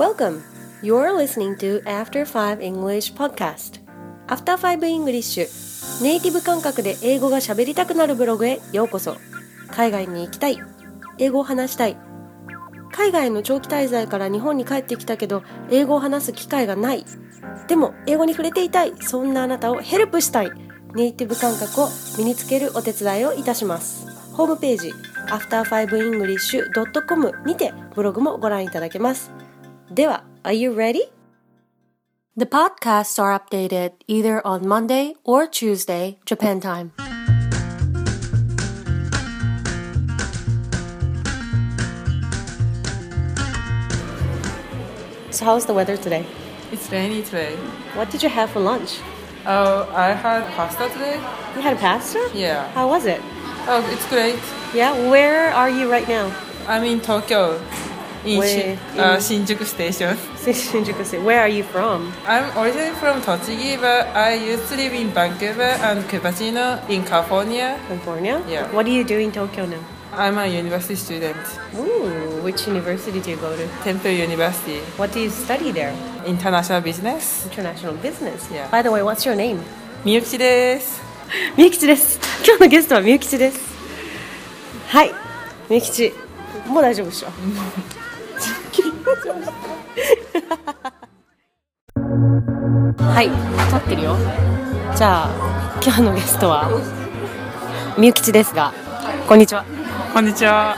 [0.00, 0.40] Welcome!
[0.82, 3.80] You're listening to After 5 English Podcast.
[4.28, 5.46] After 5 English.
[6.02, 9.18] ネイティブ感覚で英語が喋りたくなるブログへようこそ。
[9.70, 10.58] 海外に行きたい。
[11.18, 11.98] 英語を話したい。
[12.92, 17.04] 海外の長期滞在から日本に帰ってきたけど英語を話す機会がない。
[17.68, 18.94] でも英語に触れていたい。
[19.02, 20.50] そんなあなたをヘルプしたい。
[20.94, 24.06] ネイティブ感覚を身につけるお手伝いをいたします。
[24.32, 24.94] ホームページ
[25.28, 29.30] after5english.com にてブログもご覧いただけます。
[29.92, 31.10] では Are you ready?
[32.36, 36.92] The podcasts are updated either on Monday or Tuesday, Japan time.
[45.32, 46.24] So, how's the weather today?
[46.70, 47.56] It's rainy today.
[47.94, 49.00] What did you have for lunch?
[49.44, 51.16] Oh, I had pasta today.
[51.56, 52.30] You had pasta?
[52.32, 52.70] Yeah.
[52.72, 53.20] How was it?
[53.66, 54.38] Oh, it's great.
[54.72, 56.32] Yeah, where are you right now?
[56.68, 57.58] I'm in Tokyo,
[58.25, 58.47] in, Where?
[58.47, 60.17] Shin- uh, In- Shinjuku Station.
[60.45, 61.23] Shinjuku City.
[61.23, 62.11] Where are you from?
[62.27, 67.79] I'm originally from Tochigi, but I used to live in Vancouver and Cupertino in California.
[67.87, 68.41] California?
[68.47, 68.71] Yeah.
[68.71, 69.79] What do you do in Tokyo now?
[70.17, 71.35] I'm a university student,
[71.77, 73.67] Ooh, which university do you go to?
[73.83, 75.93] Temple University, What do you study there?
[76.25, 77.45] international business.
[77.45, 78.47] International business.
[78.49, 78.69] Yeah.
[78.71, 79.59] By the way, what's your name?
[80.05, 81.01] みゆきちです。
[81.57, 82.17] みゆきちで す。
[82.45, 83.59] 今日のゲストはみゆきちです。
[84.87, 85.11] はい、
[85.69, 86.13] みゆきち。
[86.67, 87.27] もう大丈夫でしょ。
[93.02, 93.30] はい、
[93.70, 94.16] 撮ってるよ。
[94.94, 96.68] じゃあ、今日のゲストは
[97.98, 98.74] みゆきちですが、
[99.26, 99.64] こんにちは。
[100.12, 100.76] こんにちは。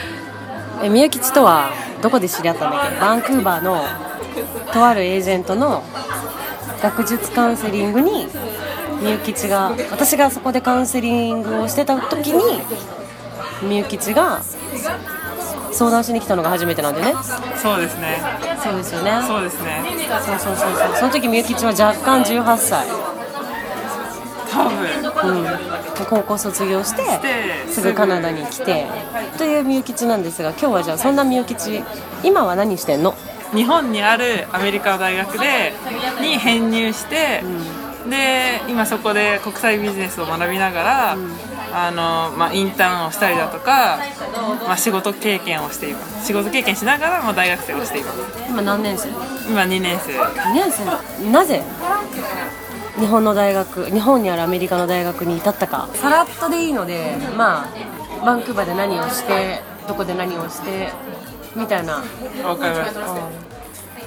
[0.82, 3.00] えみゆきちとはどこで知り合ったんだっけ？
[3.00, 3.84] バンクーバーの
[4.72, 5.82] とあるエージェントの
[6.82, 8.26] 学術カウンセリングに
[9.02, 12.62] みゆきちが私がそこでカウンセリングをしてた時に
[13.62, 14.40] みゆきちが
[15.74, 17.14] 相談しに来たのが初めてなんでね。
[17.60, 18.20] そうですね。
[18.62, 19.20] そうですよね。
[19.26, 19.84] そうですね。
[20.24, 20.96] そうそうそうそう。
[20.96, 22.86] その時みゆきちは若干18歳、
[24.50, 25.04] 多分。
[25.24, 25.46] うん、
[26.08, 27.02] 高校卒業して
[27.66, 28.86] ですぐカナダに来て
[29.38, 31.82] というみゆきちなんですが今日はじゃあそんなみゆきち
[32.22, 33.14] 今は何してんの？
[33.54, 35.72] 日本にあるアメリカの大学で
[36.20, 37.42] に編入して、
[38.10, 41.16] で今そこで国際ビジネスを学びながら、
[41.76, 43.98] あのまあ、インターンをしたりだとか、
[44.64, 46.26] まあ、仕事経験をしています。
[46.26, 48.18] 仕事経験しながら、まあ、大学生をしています。
[48.48, 49.08] 今何年生？
[49.08, 50.12] 今2年生。
[50.12, 50.84] 2年生？
[51.32, 51.64] なぜ？
[53.00, 55.88] 日本の大学日本にあるアメリカの大学に至ったか。
[55.94, 60.92] さらっとでいいのでまあバンクーバーで何をしてどこで何をして
[61.56, 61.94] みたいな。
[62.44, 63.53] わかりました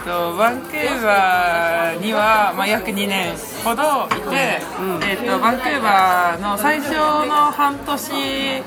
[0.03, 4.59] とバンクーバーには、まあ、約2年ほどいて、
[5.05, 8.63] えー、とバンクーバーの最初の半年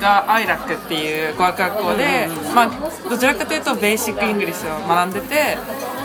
[0.00, 5.56] が ILAC っていう語学学校で、まあ、どちらかというと basic English を学んでて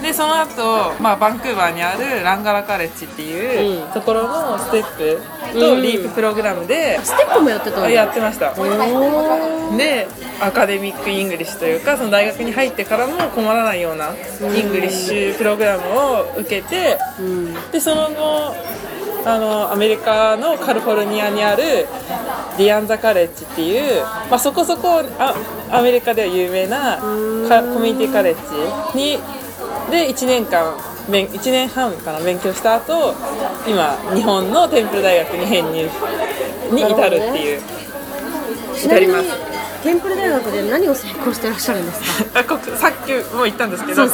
[0.01, 5.21] でその後、まあバンクーバーにあるランガラカレッジっていうところのステップ
[5.53, 8.53] と LEAP プログラムで、ステップもやってたあやってました。
[8.57, 10.07] おで
[10.39, 14.13] academic English というかその大学に入ってからも困らないような
[14.55, 16.97] English program を受けて
[17.71, 18.55] でその後
[19.25, 21.63] あのアメリカのカリフォルニアにある
[22.57, 25.35] ディアンザカレッジっていう、まあ、そこそこあ
[25.69, 26.97] アメリカでは有名な
[27.49, 29.19] カコミュニティカレッジに
[29.91, 30.73] で1年間
[31.09, 33.13] 勉1年半かな勉強した後
[33.67, 35.89] 今日本のテンプル大学に編入
[36.71, 37.61] に至るっていう。
[38.75, 39.83] ちなみに至ります。
[39.83, 42.39] テンプル大学で何を専攻してらっしゃるんですか？
[42.41, 44.11] あ国さっきも言ったんですけどね。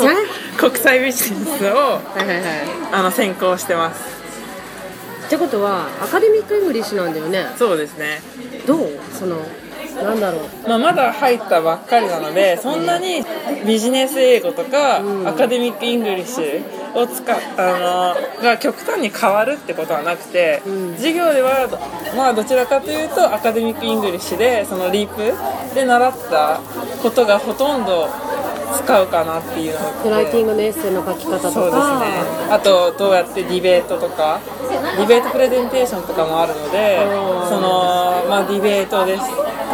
[0.60, 2.44] こ国際ビジネスをはいはいはい。
[2.92, 4.00] あの専攻してます。
[5.26, 7.48] ってことは academic English なんだよね。
[7.58, 8.22] そうですね、
[8.68, 9.00] どう？
[9.18, 9.38] その
[10.02, 10.70] なんだろう。
[10.70, 13.24] まあ、まだ入ったばっかりなのでそんなに
[13.66, 20.62] ビジネス英語とか、 academic English を使っあのが極端に変わるってことはなくて、
[20.96, 21.68] 授業では、
[22.16, 25.34] まあ、どちらかというと academic English でその LEAP
[25.76, 26.60] で習った
[27.02, 28.10] ことがほとんど
[28.76, 31.52] 使うかなっていうのでライティングのエッセイの書き方とか。
[31.52, 32.34] そうですね。
[32.50, 34.40] あとどうやってディベートとか
[34.98, 37.00] ディベートプレゼンテーションとかもあるので
[37.50, 39.24] その、まあ、ディベートです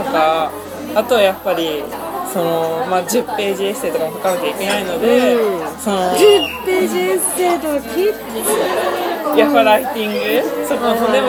[0.04, 0.52] とか
[0.96, 1.84] あとはやっぱり
[2.32, 5.78] その、まあ、10ページエッセイとかも書かなきゃいけないので、うん。
[5.80, 11.28] その10ページエッセイとかきっやっぱライティングそのそれも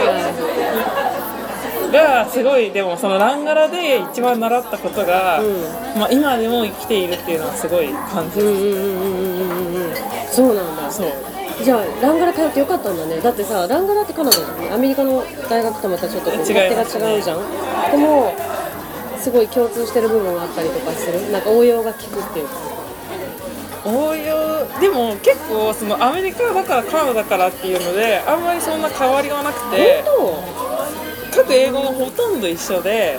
[1.92, 5.42] がすごいでもそのランガラで一番習ったことが、
[5.98, 8.40] まあ、今でも生きているっていうのはすごい感じ
[10.30, 10.90] そうなんだ。
[10.90, 11.06] そう。
[11.64, 13.18] じゃあランガラ通ってよかったんだね。
[13.20, 14.74] だってさランガラってカナダじゃん。
[14.74, 17.38] アメリカの大学とまたちょっとこう違いが違うじゃん。
[17.90, 18.32] でも
[19.20, 21.30] すごい共通してる部分があったりとかする？
[21.30, 22.54] なんか応用が効くっていうか。
[23.84, 30.04] 応用でも結構そのアメリカだからカナダだからっていうのであんまりそんな変わりがなくて
[31.34, 33.18] 各英語がほとんど一緒で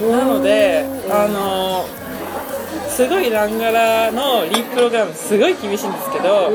[0.00, 1.84] なのであの
[2.88, 6.50] すごいランガラのリーププログラムすごい厳しいんですけど、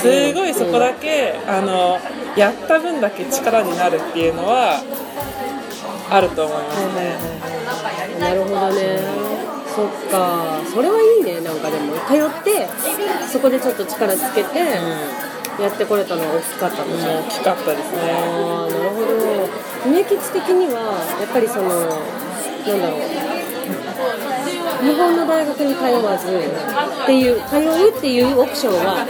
[0.00, 1.98] すごいそこだけ、あの
[2.36, 4.82] やった分だけ力になるっていうのは
[6.10, 7.63] あると思いますね。
[8.24, 8.98] なるほどね。
[9.74, 10.60] そっか。
[10.72, 11.94] それはいいねなんかでも。
[12.08, 12.68] 通って
[13.30, 17.98] そこでちょっと力つけてやってこれたのが大きかったのうん、大きかったですね。
[18.10, 19.06] ああなるほど。
[19.86, 20.80] 梅吉的には
[21.20, 23.00] やっぱりそのなんだろう。
[24.82, 29.04] 日本の大学に通わずっていう通うっていうオプションは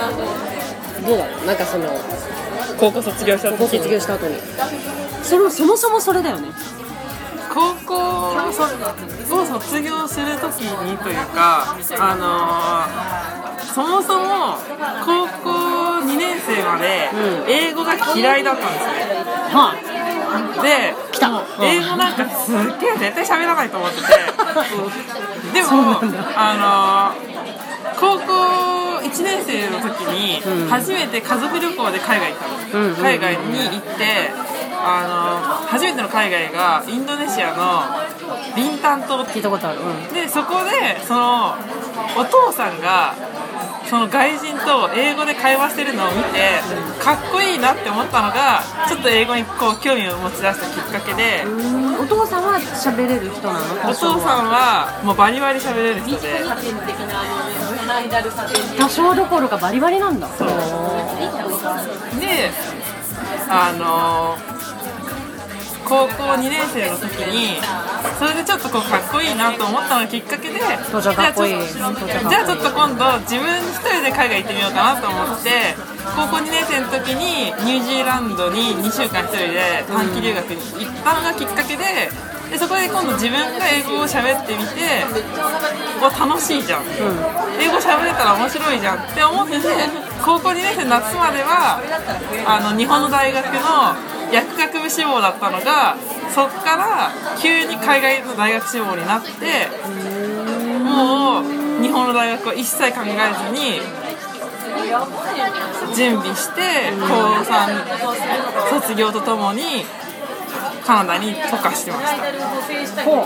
[1.07, 1.47] どうだろう？
[1.47, 1.89] なんかその
[2.79, 4.37] 高校卒業した高校時に卒業した後に。
[5.23, 6.49] それそもそもそれだよね
[7.55, 7.95] 高校
[8.35, 14.57] を卒業する時にというかあのーそもそも
[15.05, 15.51] 高校
[16.07, 18.93] 2年生までうん英語が嫌いだったんですね、
[19.53, 19.75] は
[20.63, 21.43] で来た。
[21.63, 24.03] 英語なんかすっげえ絶対喋らないと思ってて。
[25.55, 26.01] でも
[26.37, 27.35] あのー
[28.01, 28.25] 高校
[29.03, 30.69] 1年生の時にうん。
[30.69, 32.97] 初めて家族旅行で海外行ったんです、うんうんうん。
[32.97, 34.33] 海外に行って
[34.87, 37.83] あのー初めての海外がインドネシアの
[38.55, 39.81] ビンタン島聞いたことある。
[39.81, 40.15] うん。
[40.15, 41.57] でそこでその
[42.17, 43.15] お父さんが
[43.89, 46.61] その外人と英語で会話してるのを見て
[47.03, 51.45] かっこいいなって思ったのがちょっと英語にこう興味を持ち出したきっかけで。
[51.45, 51.49] う
[52.01, 52.01] ん。
[52.05, 53.91] お父さんは喋れる人なの？
[53.91, 56.45] お父さんはもうバリバリ喋れる人で。
[58.79, 60.29] 多少どころかバリバリなんだ。
[60.29, 60.49] そう。
[62.21, 62.51] で
[63.49, 64.37] あの
[65.85, 67.61] 高校2年生の時に
[68.19, 70.61] それでちょっとこうかっこいいなと思ったのがきっかけで
[70.91, 71.55] 父ちゃんかっこいい。
[71.69, 75.77] じゃあちょっと今度自分一人で海外行ってみようかなと思って
[76.17, 82.09] 高校2年生の時にニュージーランドに2週間一人で短期留学に行ったのがきっかけで
[82.51, 85.03] でそこで今度自分が英語を喋ってみて
[86.01, 86.85] わ楽しいじゃん、
[87.59, 89.57] 英語喋れたら面白いじゃんって思って
[90.23, 91.81] 高校2年生の夏までは
[92.47, 94.14] あの日本の大学の薬
[94.67, 95.97] 学部志望だったのが
[96.35, 99.31] そっから急に海外の大学志望になって
[100.83, 103.11] もう日本の大学を一切考え
[103.55, 103.81] ずに
[105.95, 106.61] 準備して
[107.01, 107.07] 高
[107.43, 109.85] 3卒業とともに
[110.85, 113.05] カナダに渡航してました。
[113.05, 113.25] ほう。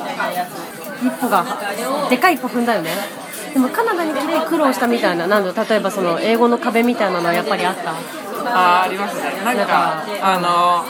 [1.04, 1.44] 一歩が
[2.08, 2.90] でかい一歩踏んだよね。
[3.52, 7.94] でもカナダに来て苦労したみたいななん例えばその英語の壁みたいなのはやっぱりあった？
[8.50, 9.42] あーありますね。
[9.44, 10.84] なんかあの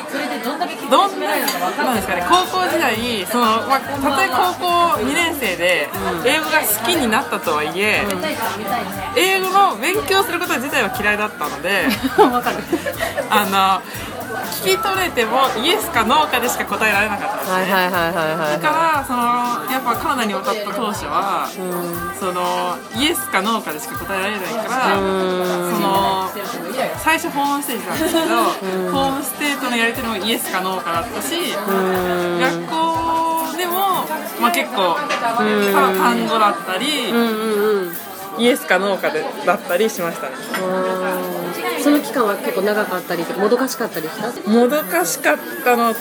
[0.90, 4.66] どんなんですかね高校時代その、まあ、たとえ高校
[5.02, 5.88] 2年生で
[6.25, 8.02] 英語が好きになったとはいえ、
[9.16, 11.87] 英語の勉強すること自体は嫌いだったので
[12.19, 12.58] わかる。
[13.31, 13.82] あの
[14.58, 18.60] 聞き取れてもイエスかノーかでしか答えられなかったんですはいはいはいはいはい。
[18.60, 19.22] だからその
[19.70, 21.46] やっぱカナダに渡った当初は、
[22.19, 26.28] そのイエスかノーかでしか答えられないから、その
[26.99, 28.43] 最初ホームステージなんですけど、
[28.90, 34.06] ホームステートのやり取りもイエスかノーかだったし、学校でも、
[34.40, 34.96] まあ、結構
[35.38, 38.43] 単語だったり、うんうんうん。
[38.43, 40.35] イエスかノーかでだったりしましたね。
[40.62, 41.38] うん
[41.82, 44.50] その期間は結構長かったりもどかしかったりした？
[44.50, 46.00] もどかしかったのと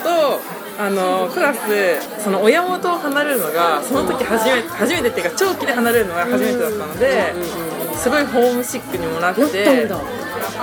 [0.79, 7.34] あのクラスその親元を離れるのがその時初めて初めてっていうか長期で離れるのが初めてだったので
[7.96, 9.41] すごいホームシックにもなって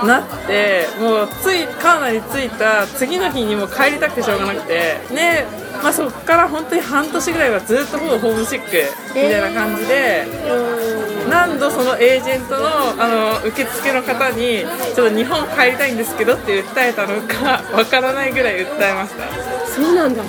[0.05, 5.45] なってもうついカナダに着いた次の日にもう帰りたくてしょうがなくてで、
[5.83, 8.67] まあ、そこから本当に半年ぐらいはずっとほぼホームシック
[9.09, 11.04] みたいな感じで。
[11.29, 12.67] 何度そのエージェントの
[13.03, 14.63] あの受付の方に
[14.95, 19.25] ちょっと日本帰りたいんですけどって訴えたのかわからないぐらい訴えました。
[19.67, 20.23] そうなんだ。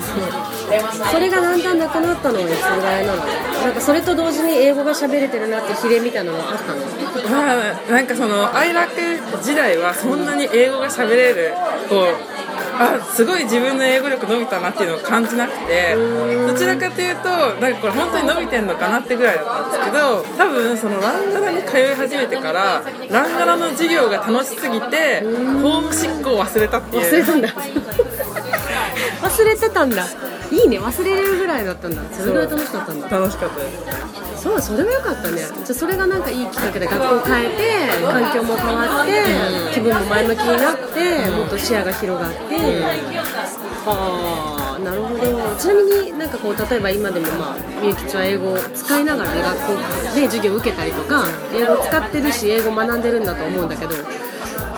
[1.11, 3.21] それがだんだんなくなったのはいつぐらいなの？
[3.63, 6.81] なんかそれと同時に英語が喋れてるなって比例みたいなのがあったの？
[7.29, 8.91] まあなんかその愛楽
[9.43, 11.51] 時代はそんなに英語が喋れる
[11.89, 12.07] こう
[12.79, 27.03] あすごい自分の英語力伸びたなっていうのを感じなくてどちらかというとなんかこれ本当に伸びてんのかなってぐらいだったんですけど多分そのランガラに通い始めてからランガラの授業が楽しすぎてホームシックを忘れたっていう。
[27.03, 27.49] 忘れたんだ
[29.21, 30.05] 忘れてたんだ
[30.51, 32.01] いいね忘れれるぐらいだったんだ。
[32.11, 33.09] それぐらい楽しかったんだ。
[33.09, 33.69] 楽しかったで
[34.37, 34.43] す。
[34.43, 35.37] そうそれは良かったね。
[35.37, 39.23] じゃあそれがなんかいいきっかけで学校を変えて環境も変わって
[39.73, 42.37] 気分も前向きになってもっと視野が広がって。
[43.87, 45.55] はあなるほど。
[45.57, 49.73] ちなみになんかこう例えば今でもまあみゆきちは英語を使いながらね学校
[50.15, 53.95] で授業を受けたりとか英語を使ってるし英語を学んでるんだと思うんだけど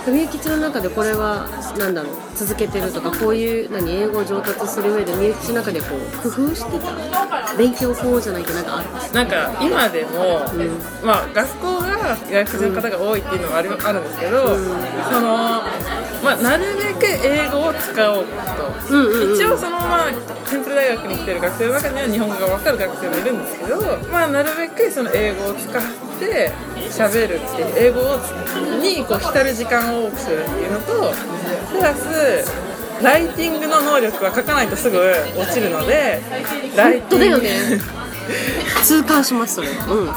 [0.08, 7.29] みゆきちの中でこれはなんだろう続けてるとかこういう何英語を上達する上でみゆの中でこう工夫してた。
[7.58, 10.39] 勉強法じゃないけどなんかあるなんか今でも、
[11.03, 15.62] まあ、学校が外国人の方が多いっていうのはある,、あるんですけど、その、
[16.24, 19.36] まあ、なるべく英語を使おうと、うんうんうん。
[19.36, 20.12] 一応そのまあ
[20.50, 25.82] テンプル大学に来てる学生の中には日本語が分かる学生もいるんですけど、まあ、なるべくその英語を使っ
[26.20, 26.52] て
[26.90, 28.20] 喋るっていう英語を
[28.82, 31.14] にこう浸る時間を多くするっていうのと
[31.72, 32.70] プラス
[33.04, 34.98] ライティングの能力は書かないとすぐ
[35.38, 36.22] 落ちるので
[36.76, 37.48] ライティング
[38.84, 39.70] 痛感しますそれ。
[39.70, 40.12] うん。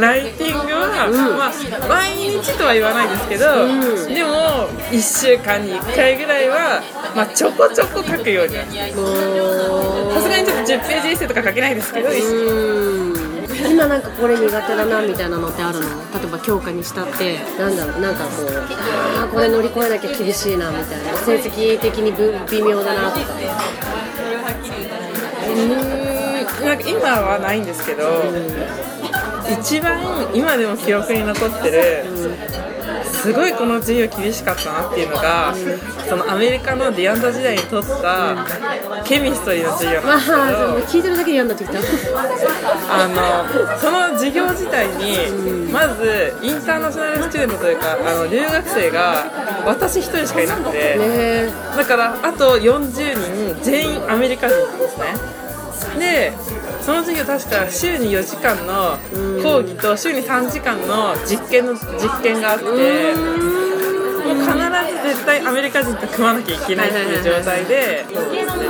[0.00, 1.52] ライティングは、うんまあ、
[1.88, 4.14] 毎日とは言わないですけど、うん。
[4.14, 4.30] でも
[4.90, 6.82] 1週間に1回ぐらいは、
[7.14, 8.76] まあ、ちょこちょこ書くようになるさ
[10.22, 12.14] すがにちょっと10ページエッセイとか書けないですけど、うん。
[13.70, 15.86] 今なんかこれ苦手だなみたいなのってあるの？
[16.20, 18.00] 例えば教科にしたってなんだろう？
[18.00, 21.16] なんかこうあーこれ乗り越えなきゃ厳しいなみたいな。
[21.18, 23.34] 成績的にぶ微妙だなとか
[26.64, 28.04] なんか今はないんですけど、
[29.60, 32.04] 一番今でも記憶に残ってる、
[33.04, 35.54] すごいこの授業厳しかったなっていうのが、
[36.08, 38.36] そのアメリカのディアンザ時代に取った
[39.04, 40.98] ケミストリーの授業まあなんですけど。
[40.98, 55.34] 聞いてるだけで嫌になってきたあのその授業自体にまずインターナショナルスチューデントというかあの留学生が私一人しかいなくてねだからあと40人全員アメリカ人なんですね
[55.98, 56.32] で
[56.84, 58.98] その授業確か週に4時間の
[59.42, 63.73] 講義と週に3時間の実験の実験があって。
[64.44, 68.04] 必ず絶対アメリカ人と組まなきゃいけないっていう状態で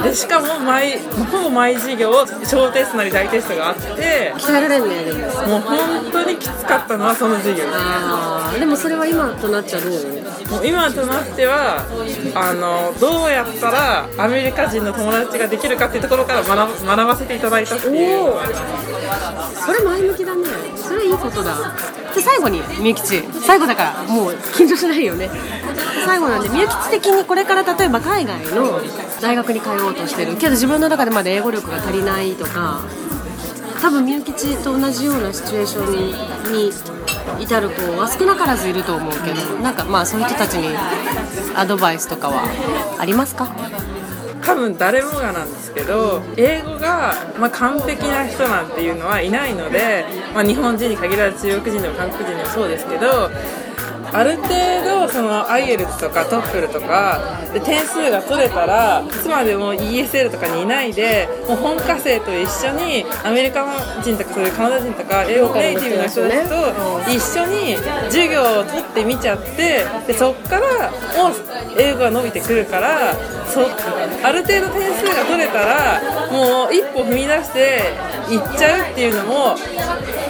[0.02, 2.12] でしかも毎ほぼ毎授業
[2.44, 7.64] 小テストなり大テストがあって鍛えられんねでももう本当にきつかったのはその授業。
[8.58, 9.92] でもそれは今となっちゃどう
[10.50, 11.84] もう今となっては
[12.34, 18.34] あのどうやったらアメリカ人の友達ができるかっていうところから学ばせていただいたっていう。
[18.34, 18.40] お
[19.66, 20.44] それ前向きだね。
[20.76, 21.54] それいいことだ
[22.14, 25.28] で最後にみゆきち最後だからもう緊張しないよね。
[26.06, 28.80] 最後なんでみゆきち的にこれから例えば海外の
[29.20, 32.82] 大学に通おうとしてるけど自分の中でまだ英語力が足りないとか
[33.80, 40.76] 多分みゆきちと同じようなシチュエーションに至る子は少なからずいると思うけどなんかまあそういう人たちに
[41.56, 42.44] アドバイスとかは
[42.98, 43.46] ありますか？
[44.44, 53.30] 多分誰もがなんですけど英語が、ま、完璧な人なんていうのはいないので、まあ、日本人に限らず中国人でも韓国人でもそうですけど
[54.14, 54.48] ある程
[54.84, 63.66] 度その IELTS とか TOEFL とかで点数が取れたらいつまでも ESL とかにいないでもう本科生と一緒にアメリカ
[64.02, 71.34] 人とかそういうカナダ人とか英語ネイティブの人たちと一緒に授業を取ってみちゃってでそっからもう
[71.76, 73.14] 英語が伸びてくるから
[73.46, 73.62] そ
[74.24, 76.00] ある程度点数が取れたら
[76.34, 77.80] もう一歩踏み出して
[78.30, 79.54] いっちゃうっていうのも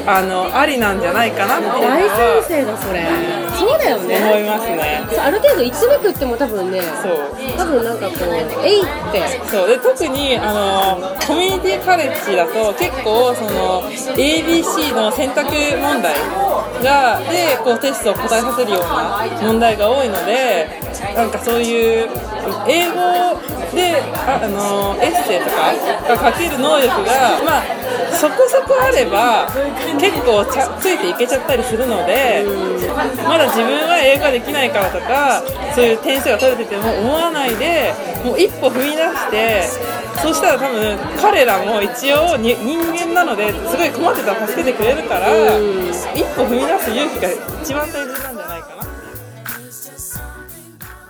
[0.06, 3.06] あのありなんじゃないかなって大は先生だそれ
[3.56, 5.00] そうだよ思ねいますね。
[5.18, 7.18] ある程度1めくっても多分ねそう
[7.56, 8.34] 多分なんかこう
[8.66, 15.46] 「えい!」ってそうで特にあのコミュニティカレッジだと結構その ABC の選択
[15.80, 16.14] 問題
[16.82, 20.68] がでこうテストを答えさせるような問題が多いので
[21.14, 22.08] なんかそういう
[22.68, 22.94] 英語
[23.75, 27.62] でああのエッセイとかが書ける能力がまあ
[28.14, 29.49] そこそこあれば
[30.00, 32.44] 結構ちゃついていけちゃったりするので
[33.26, 35.42] まだ自分は英語ができないからとか
[35.75, 37.92] そういう点数が取れてても思わないで
[38.25, 39.62] もう一歩踏み出して
[40.23, 45.28] そしたら多分彼らも一応に人間なのですごい困ってたら助けてくれるから
[46.14, 47.28] 一歩踏み出す勇気が
[47.62, 48.83] 一番大事なんじゃないかな。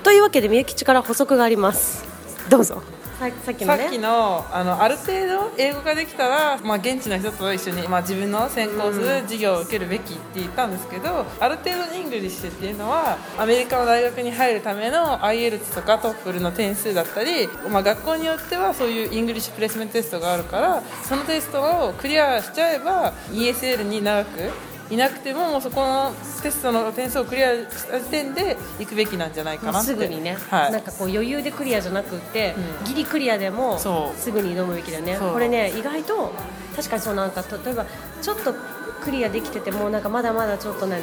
[0.05, 2.05] というわけでみゆきちから補足があります。
[2.51, 2.83] どうぞ。
[3.19, 24.51] ささっきのねさっきのあのある程度英語ができたら、まあ、現地の人と一緒に、まあ、自分の専攻する授業を受けるべきって言ったんですけど、ある程度 English っていうのはアメリカの大学に入るための IELTS とか TOEFL の点数だったり、まあ、学校によってはそういう English placement test があるからそのテストをクリアしちゃえば ESL に長く
[24.91, 26.13] いなくてももうそこの
[26.43, 29.89] テストの点数をクリアした時点で行くべきなんじゃないかなって。
[29.89, 35.17] すぐにね、はい、なんかこう余裕でクリアじゃなくって、うんギリクリアでもすぐに挑むべきだよね。
[35.19, 36.33] これね意外と
[36.77, 37.87] 確かにそうなんか例えば
[38.21, 38.55] ちょっと
[39.03, 41.03] クリアできててもなんかまだまだちょっと何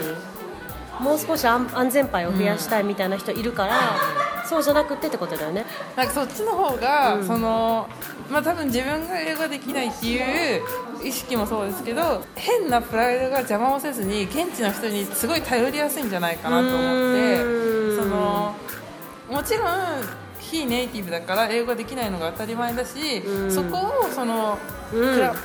[1.00, 3.96] もう少し安安全牌を増やしたいみたいな人いるから、
[4.52, 5.66] そうじゃなくてってことだよね。
[5.96, 7.88] なんかそっちの方が、その
[8.30, 10.62] まあ多分自分が英語できないっていう
[11.02, 17.38] 意識もそうですけど変なプライドが邪魔をせずに現地の人にすごい頼りやすいんじゃないかなと思って
[17.98, 18.54] その
[19.30, 19.68] もちろん
[20.52, 24.58] 非ネイティブだから英語できないのが当たり前だし、そこをその、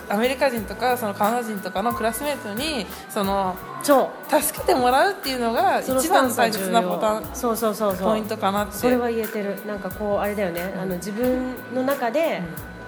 [0.08, 7.30] アメリカ人とかそのカナダ人とかのクラスメートにその助けてもらうっていうのが一番大切なボタン。
[7.32, 8.72] そうそうそうポイントかなって。
[8.74, 9.64] それは言えてる。
[9.64, 12.42] なんかこうあれだよね、あの自分の中で、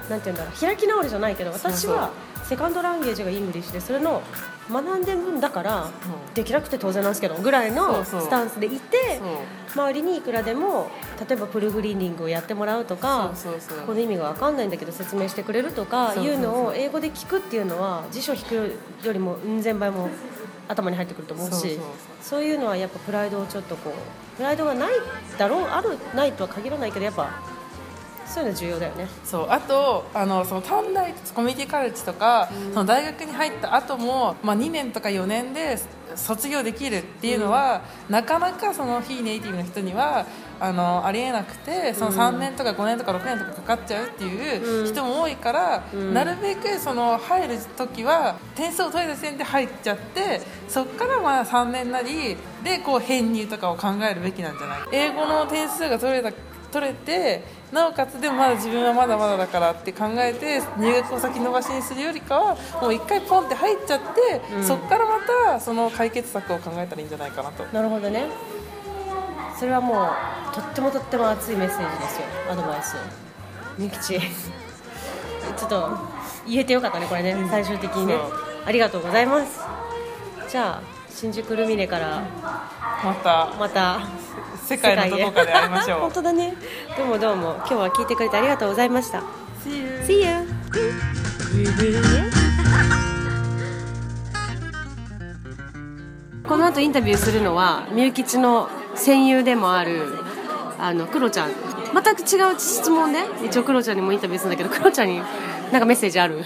[0.09, 2.11] なんていうんだろう開き直るじゃないけど私は
[2.45, 4.23] second language が English でそれの
[4.71, 5.91] 学んでるんだから、
[6.35, 9.21] できなくて当然なんですけどぐらいのスタンスでいて
[9.75, 10.91] 周りにいくらでも
[11.27, 13.33] 例えば proofreading をやってもらうとか
[13.87, 20.11] この意味が分かんないんだけど説明してくれるとかいうのを英語で聞くっていうのは辞書引くよりもうん千倍も
[20.69, 21.79] 頭に入ってくると思うし
[22.21, 24.95] そういうのはやっぱプライドをちょっとこうプライドがない
[25.38, 27.31] だろうあるないとは限らないけどやっぱ
[28.28, 29.06] そういうの重要だよね。
[29.25, 29.47] そう。
[29.50, 35.78] あとあのその短大コミュニティカレッジとか、その大学に入った後も、まあ、2年とか4年で
[36.14, 40.26] 卒業できるっていうのは、なかなかその非ネイティブの人には
[40.61, 56.32] あのありえなくてその3年とか5年とか6年とかかかっちゃうっていう人も多いから、なるべくその入る時は点数を取れた時点で入っちゃってそこからまあ3年なりでこう編入とかを考えるべきなんじゃない英語の点数が取れた
[56.71, 65.19] 取れてなおかつでもまだ自分はまだまだだからって考えて入学を先延ばしにするよりかはもう一回ポンって入っちゃって、そこからま
[65.53, 67.65] たその解決策を考えたらいいんじゃないかなと。
[67.73, 68.27] なるほどね。
[69.59, 72.27] それはもうとってもとっても熱いメッセージですよ。
[72.51, 72.97] アドバイス。
[73.77, 75.99] みきちちょっと
[76.47, 77.35] 言えてよかったねこれね。
[77.51, 78.15] 最終的にね。
[78.65, 79.61] ありがとうございます。
[80.49, 82.23] じゃあ新宿ルミネから。
[83.05, 83.55] また。
[83.59, 84.01] また
[84.69, 86.01] 世界のどこかで会いましょう。
[86.13, 86.53] 本当だね。
[86.99, 87.55] どうもどうも。
[87.61, 89.23] 今日は聞いてくれてありがとうございました。
[89.65, 90.47] See you See you!
[96.47, 100.19] この後インタビューするのはみゆきちの戦友でもある
[100.78, 101.50] あのクロちゃん。
[101.91, 105.23] 全く違う質問で一応クロちゃんにもインタビューするんだけどクロちゃんに
[105.73, 106.45] なんかメッセージある？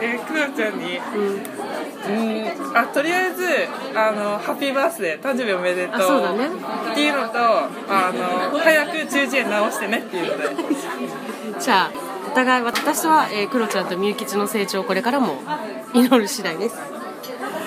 [0.00, 0.98] えー、クロちゃんに？
[0.98, 1.00] う
[1.56, 1.59] ん
[2.74, 3.44] あとりあえず
[3.94, 5.94] あのハッピーバースデー誕生日おめでとう。
[5.96, 6.48] あそうだね。
[6.92, 8.12] っていうのとあ
[8.52, 10.44] の早く中耳炎直してねっていうので。
[11.58, 15.42] じゃあお互い私は、えー、クロちゃんとみゆきちの成長をこれからも
[15.94, 16.76] 祈る次第です。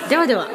[0.08, 0.48] ではでは